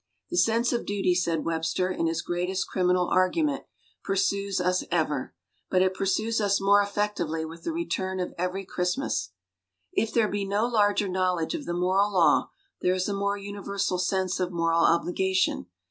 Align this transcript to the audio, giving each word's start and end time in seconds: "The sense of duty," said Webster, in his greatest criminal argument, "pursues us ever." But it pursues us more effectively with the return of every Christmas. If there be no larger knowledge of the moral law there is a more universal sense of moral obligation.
"The 0.31 0.37
sense 0.37 0.73
of 0.73 0.83
duty," 0.87 1.13
said 1.13 1.45
Webster, 1.45 1.91
in 1.91 2.07
his 2.07 2.23
greatest 2.23 2.67
criminal 2.67 3.07
argument, 3.09 3.65
"pursues 4.03 4.59
us 4.59 4.83
ever." 4.89 5.35
But 5.69 5.83
it 5.83 5.93
pursues 5.93 6.41
us 6.41 6.59
more 6.59 6.81
effectively 6.81 7.45
with 7.45 7.61
the 7.63 7.71
return 7.71 8.19
of 8.19 8.33
every 8.35 8.65
Christmas. 8.65 9.29
If 9.93 10.11
there 10.11 10.27
be 10.27 10.43
no 10.43 10.65
larger 10.65 11.07
knowledge 11.07 11.53
of 11.53 11.65
the 11.65 11.75
moral 11.75 12.11
law 12.13 12.49
there 12.81 12.95
is 12.95 13.07
a 13.07 13.13
more 13.13 13.37
universal 13.37 13.99
sense 13.99 14.39
of 14.39 14.51
moral 14.51 14.81
obligation. 14.83 15.67